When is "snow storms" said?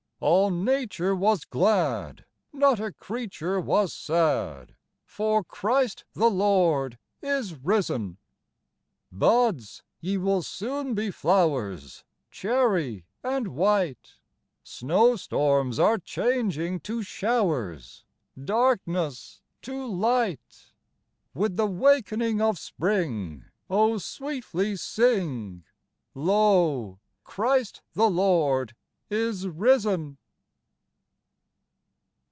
14.61-15.79